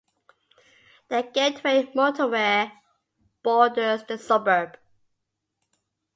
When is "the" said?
1.09-1.29, 4.05-4.17